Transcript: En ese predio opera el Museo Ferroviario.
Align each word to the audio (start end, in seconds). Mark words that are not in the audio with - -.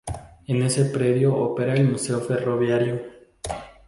En 0.47 0.63
ese 0.63 0.85
predio 0.85 1.35
opera 1.35 1.75
el 1.75 1.87
Museo 1.87 2.19
Ferroviario. 2.21 3.01